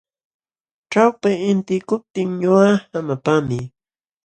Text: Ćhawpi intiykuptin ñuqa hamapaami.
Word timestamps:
Ćhawpi 0.91 1.31
intiykuptin 1.49 2.29
ñuqa 2.41 2.69
hamapaami. 2.91 3.59